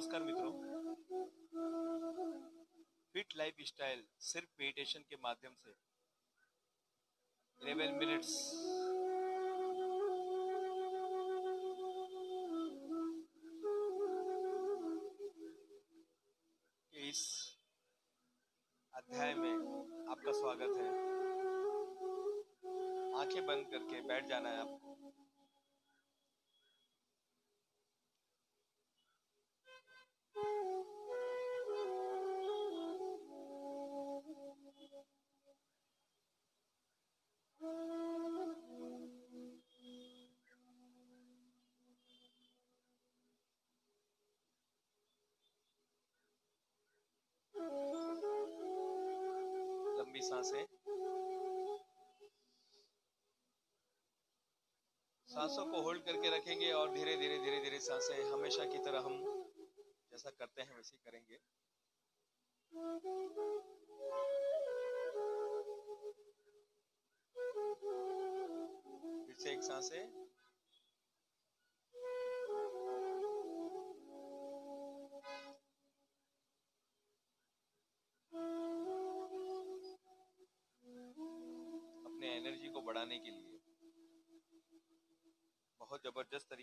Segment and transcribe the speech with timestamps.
[0.00, 0.52] नमस्कार मित्रों।
[3.12, 5.72] Fit lifestyle सिर्फ़ मेडिटेशन के माध्यम से।
[7.60, 8.30] 11 मिनट्स
[16.94, 17.20] इस
[18.94, 19.54] अध्याय में
[20.10, 20.88] आपका स्वागत है।
[23.20, 24.89] आँखें बंद करके बैठ जाना है आपको।
[50.10, 50.66] लंबी साँसें।
[55.28, 59.14] सांसों को होल्ड करके रखेंगे और धीरे धीरे धीरे धीरे साँसें हमेशा की तरह हम
[60.12, 61.38] जैसा करते हैं वैसे करेंगे।
[69.26, 70.19] फिर से एक साँसें।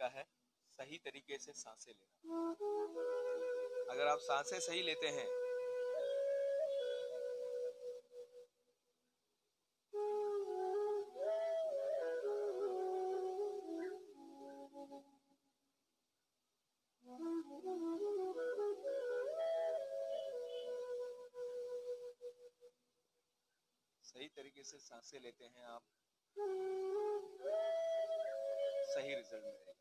[0.00, 0.24] तरीका है,
[0.78, 2.40] सही तरीके से साँसें लेना।
[3.92, 5.26] अगर आप साँसें सही लेते हैं,
[24.04, 25.82] सही तरीके से साँसें लेते हैं आप।
[28.98, 29.74] सही रिज़ल्ट मिलेगा।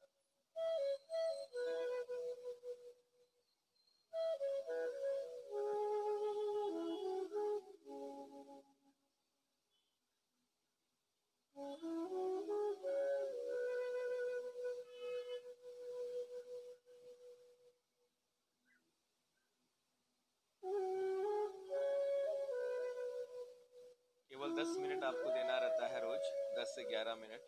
[24.31, 27.42] केवल 10 मिनट आपको देना रहता है रोज 10 से 11 मिनट।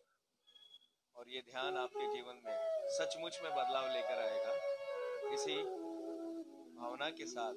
[1.19, 4.52] और ये ध्यान आपके जीवन में सचमुच में बदलाव लेकर आएगा।
[5.34, 5.56] इसी
[6.75, 7.53] भावना के साथ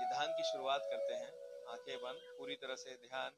[0.00, 1.30] ये ध्यान की शुरुआत करते हैं।
[1.68, 3.30] आँखें बंद, पूरी तरह से ध्यान,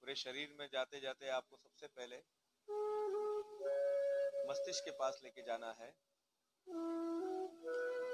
[0.00, 2.16] पूरे शरीर में जाते जाते आपको सबसे पहले
[4.50, 5.94] मस्तिष्क के पास लेके जाना है।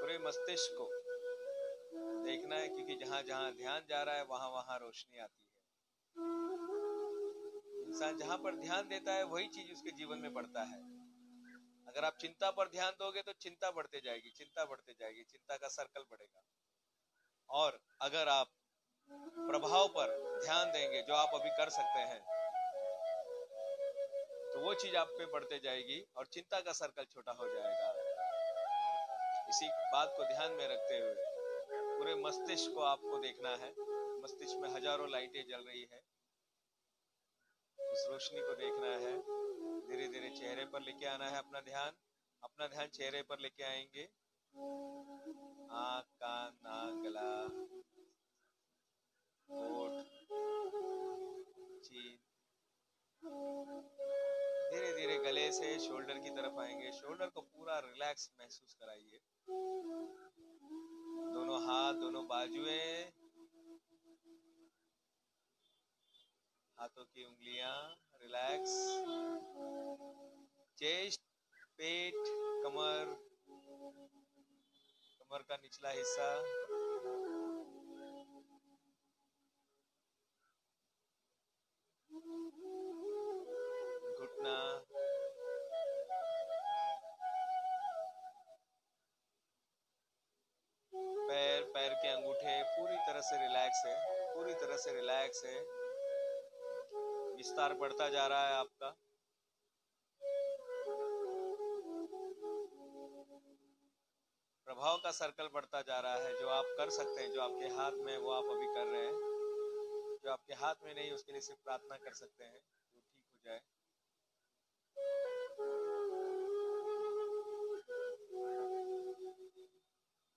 [0.00, 0.88] पूरे मस्तिष्क को
[2.24, 5.52] देखना है, क्योंकि जहाँ जहाँ ध्यान जा रहा है, वहाँ वहाँ रोशनी आती है।
[7.92, 10.76] इंसान जहाँ पर ध्यान देता है, वही चीज़ उसके जीवन में बढ़ता है।
[11.88, 15.68] अगर आप चिंता पर ध्यान दोगे तो चिंता बढ़ते जाएगी, चिंता बढ़ते जाएगी, चिंता का
[15.70, 16.42] सर्कल बढ़ेगा।
[17.50, 18.52] और अगर आप
[19.10, 22.20] प्रभाव पर ध्यान देंगे, जो आप अभी कर सकते हैं
[24.52, 27.90] तो वो चीज़ आप पे बढ़ते जाएगी और चिंता का सर्कल छोटा हो जाएगा।
[29.48, 31.14] इसी बात को ध्यान में रखते हुए
[31.92, 33.70] पूरे मस्तिष्क को आपको देखना है।
[34.24, 36.01] मस्तिष्क में हज़ारों लाइटें जल रही है।
[37.92, 39.18] उस रोशनी को देखना है।
[39.88, 41.92] धीरे धीरे चेहरे पर लेके आना है अपना ध्यान।
[42.42, 44.04] अपना ध्यान चेहरे पर लेके आएँगे।
[45.70, 47.48] आँख, कान, नाक, गला
[54.72, 59.20] धीरे धीरे गले से शोल्डर की तरफ़ आएँगे। शोल्डर को पूरा रिलैक्स महसूस कराइए।
[61.34, 63.21] दोनों हाथ, दोनों बाजुएँ।
[66.82, 67.74] हाथों की उंगलियाँ
[68.22, 68.72] रिलैक्स
[70.78, 71.20] चेस्ट,
[71.78, 72.14] पेट,
[72.64, 73.12] कमर
[75.20, 76.26] कमर का निचला हिस्सा.
[84.16, 84.56] घुटना.
[91.28, 93.94] पैर पैर के अंगूठे पूरी तरह से रिलैक्स है,
[94.34, 95.81] पूरी तरह से रिलैक्स है.
[97.42, 98.90] विस्तार बढ़ता जा रहा है आपका।
[104.66, 107.92] प्रभाव का सर्कल बढ़ता जा रहा है, जो आप कर सकते हैं, जो आपके हाथ
[107.92, 109.14] में वो आप अभी कर रहे हैं।
[110.24, 113.40] जो आपके हाथ में नहीं, उसके लिए सिर्फ़ प्रार्थना कर सकते हैं वो ठीक हो
[113.44, 113.60] जाए।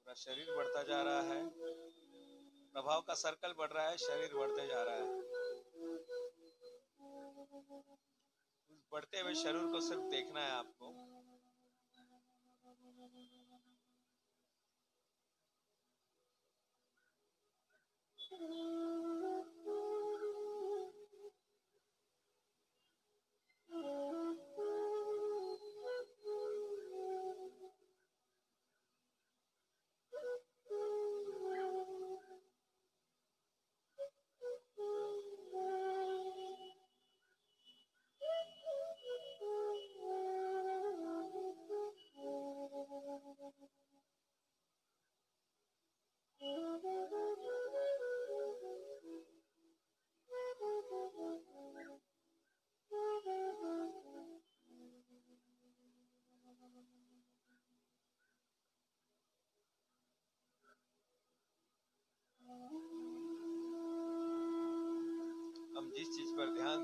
[0.01, 1.50] पूरा शरीर बढ़ता जा रहा है।
[2.74, 5.35] प्रभाव का सर्कल बढ़ रहा है, शरीर बढ़ते जा रहा है।
[8.95, 10.94] बढ़ते हुए शरूर को सिर्फ़ देखना है आपको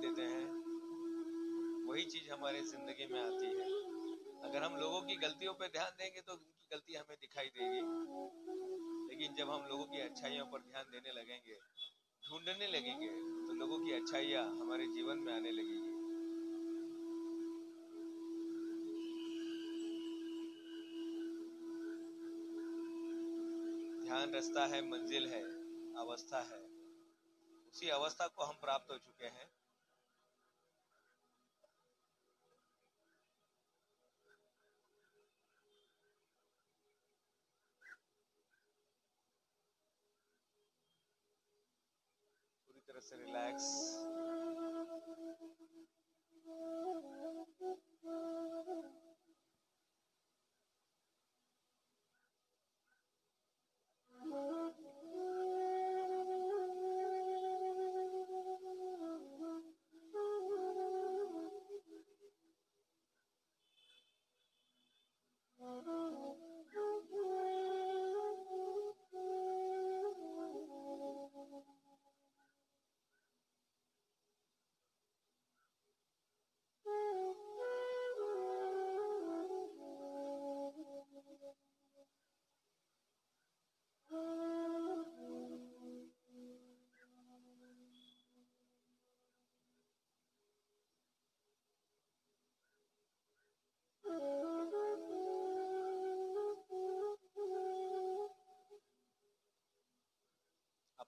[0.01, 0.45] देते हैं।
[1.87, 3.69] वही चीज़ हमारे ज़िंदगी में आती है।
[4.43, 7.81] अगर हम लोगों की गलतियों पर ध्यान देंगे तो उनकी गलती हमें दिखाई देगी।
[9.09, 11.55] लेकिन जब हम लोगों की अच्छाइयों पर ध्यान देने लगेंगे,
[12.23, 13.09] ढूँढने लगेंगे
[13.47, 15.89] तो लोगों की अच्छाइयाँ हमारे जीवन में आने लगेगी।
[24.05, 25.43] ध्यान रास्ता है, मंजिल है,
[25.95, 26.61] अवस्था है।
[27.67, 29.60] उसी अवस्था को हम प्राप्त हो चुके हैं।
[43.09, 44.20] पूरी तरह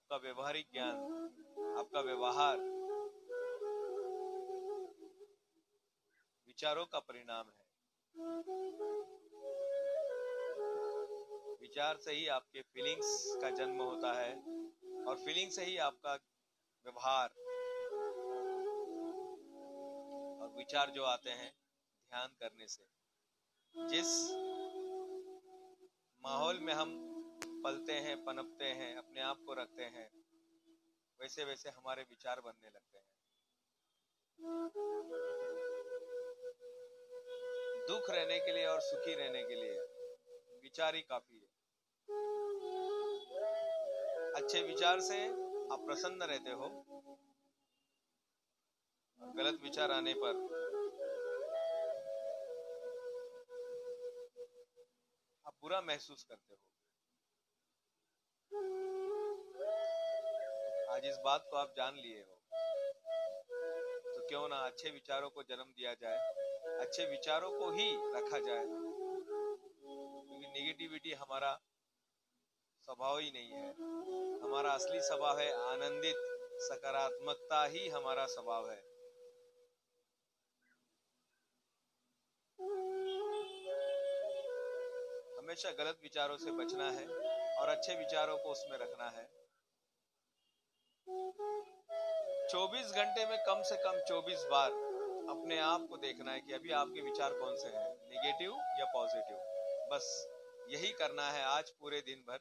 [0.04, 0.96] आपका व्यवहारिक ज्ञान,
[1.78, 2.58] आपका व्यवहार
[6.46, 7.64] विचारों का परिणाम है।
[11.60, 14.34] विचार से ही आपके फीलिंग्स का जन्म होता है
[15.06, 16.14] और फीलिंग से ही आपका
[16.84, 17.28] व्यवहार।
[20.42, 21.50] और विचार जो आते हैं,
[22.10, 22.84] ध्यान करने से,
[23.76, 24.12] जिस
[26.22, 27.13] माहौल में हम
[27.64, 30.08] पलते हैं, पनपते हैं, अपने आप को रखते हैं
[31.20, 33.04] वैसे वैसे हमारे विचार बनने लगते हैं।
[37.88, 39.78] दुख रहने के लिए और सुखी रहने के लिए
[40.62, 41.48] विचार ही काफ़ी है।
[44.34, 45.18] अच्छे विचार से
[45.72, 46.68] आप प्रसन्न रहते हो,
[49.20, 50.42] और गलत विचार आने पर
[55.46, 56.60] आप बुरा महसूस करते हो।
[60.94, 62.34] आज इस बात को आप जान लिए हो।
[64.14, 66.18] तो क्यों ना अच्छे विचारों को जन्म दिया जाए,
[66.78, 68.64] अच्छे विचारों को ही रखा जाए।
[70.26, 71.60] क्योंकि नेगेटिविटी हमारा
[72.80, 73.72] स्वभाव ही नहीं है।
[74.42, 76.14] हमारा असली स्वभाव है आनंदित,
[76.62, 78.80] सकारात्मकता ही हमारा स्वभाव है।
[85.38, 87.06] हमेशा गलत विचारों से बचना है
[87.56, 89.33] और अच्छे विचारों को उसमें रखना है।
[91.08, 94.70] 24 घंटे में कम से कम 24 बार
[95.30, 99.36] अपने आप को देखना है कि अभी आपके विचार कौन से हैं नेगेटिव या पॉजिटिव
[99.92, 100.08] बस
[100.68, 102.38] यही करना है आज पूरे दिन भर।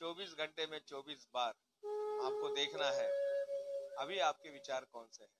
[0.00, 1.50] 24 घंटे में 24 बार
[2.26, 3.06] आपको देखना है,
[3.98, 5.30] अभी आपके विचार कौन से हैं?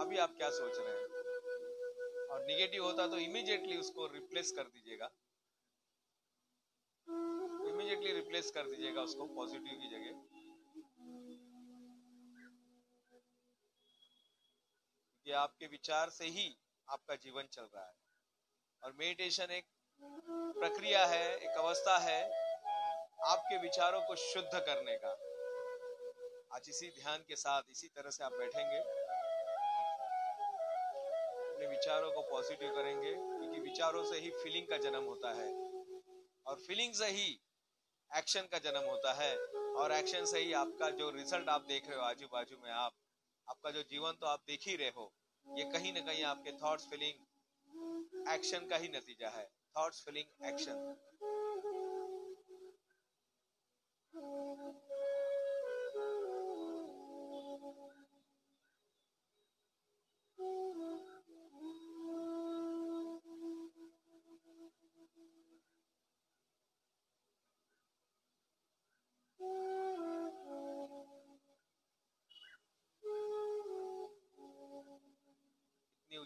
[0.00, 1.06] अभी आप क्या सोच रहे हैं?
[2.28, 5.10] और निगेटिव होता तो इमीडिएटली उसको रिप्लेस कर दीजिएगा।
[7.70, 10.33] इमीडिएटली रिप्लेस कर दीजिएगा उसको पॉजिटिव की जगह।
[15.24, 17.94] कि आपके विचार से ही आपका जीवन चल रहा है।
[18.82, 19.66] और मेडिटेशन एक
[20.58, 22.24] प्रक्रिया है, एक अवस्था है
[23.24, 25.12] आपके विचारों को शुद्ध करने का।
[26.56, 28.78] आज इसी ध्यान के साथ इसी तरह से आप बैठेंगे।
[31.54, 35.54] अपने विचारों को पॉजिटिव करेंगे, क्योंकि विचारों से ही फीलिंग का जन्म होता है।
[36.46, 37.40] और फीलिंग से ही
[38.16, 39.38] एक्शन का जन्म होता है।
[39.74, 42.92] और एक्शन से ही आपका जो रिज़ल्ट आप देख रहे हो आजू बाजू में आप
[43.48, 45.12] आपका जो जीवन तो आप देख ही रहे हो,
[45.46, 49.44] ये कहीं ना कहीं आपके थॉट्स फीलिंग एक्शन का ही नतीजा है।
[49.76, 50.76] थॉट्स फीलिंग एक्शन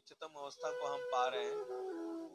[0.08, 2.27] उच्चतम अवस्था को हम पा रहे हैं।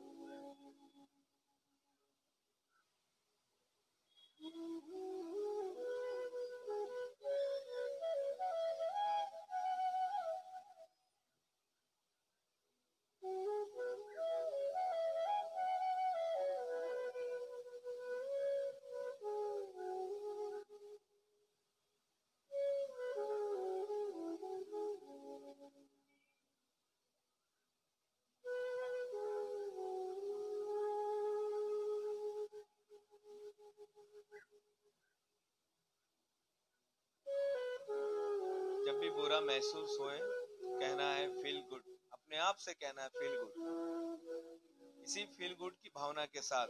[39.04, 45.02] भी बुरा महसूस होए, कहना है फील गुड अपने आप से कहना है फील गुड
[45.04, 46.68] इसी फील गुड की भावना के साथ,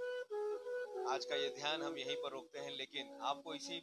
[1.10, 3.78] आज का ये ध्यान हम यहीं पर रोकते हैं, लेकिन आपको इसी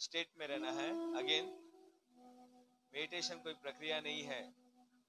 [0.00, 0.88] स्टेट में रहना है।
[1.18, 1.52] अगेन
[2.92, 4.40] मेडिटेशन कोई प्रक्रिया नहीं है,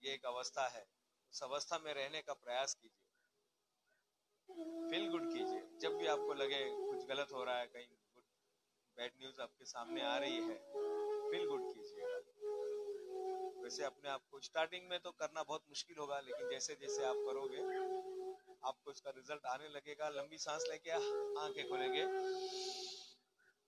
[0.03, 0.85] ये एक अवस्था है।
[1.33, 3.09] उस अवस्था में रहने का प्रयास कीजिए।
[4.91, 8.23] फील गुड कीजिए। जब भी आपको लगे कुछ गलत हो रहा है, कहीं गुड
[8.97, 10.57] बैड न्यूज़ आपके सामने आ रही है
[11.31, 12.22] फील गुड कीजिएगा।
[13.63, 17.15] वैसे अपने आप को स्टार्टिंग में तो करना बहुत मुश्किल होगा, लेकिन जैसे जैसे आप
[17.27, 17.61] करोगे,
[18.63, 22.03] आपको इसका रिज़ल्ट आने लगेगा। लंबी सांस लेके आँखें खोलेंगे।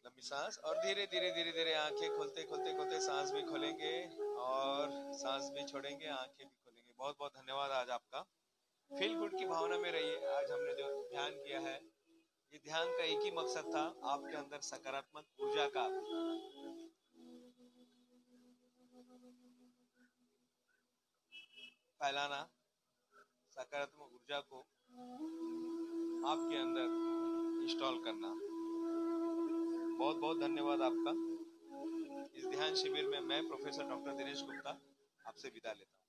[0.05, 3.93] लंबी सांस और धीरे धीरे धीरे धीरे आँखें खोलते खोलते खोलते सांस भी खोलेंगे
[4.39, 8.21] और सांस भी छोड़ेंगे, आँखें भी खोलेंगे। बहुत बहुत धन्यवाद आज आपका।
[8.91, 11.75] फील गुड की भावना में रहिए। आज हमने जो ध्यान किया है,
[12.53, 15.85] ये ध्यान का एक ही मकसद था, आपके अंदर सकारात्मक ऊर्जा का।
[22.01, 22.49] फैलाना,
[23.49, 24.59] सकारात्मक ऊर्जा को
[26.29, 28.33] आपके अंदर इंस्टॉल करना।
[29.99, 31.11] बहुत बहुत धन्यवाद आपका।
[32.35, 34.81] इस ध्यान शिविर में मैं प्रोफेसर डॉक्टर दिनेश गुप्ता
[35.27, 35.99] आपसे विदा लेता हूँ।